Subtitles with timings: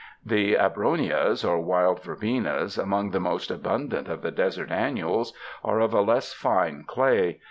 [0.25, 5.31] The abronias or wild verbenas, among the most abundant of the desert annuals,
[5.63, 7.39] are of a less fine clay.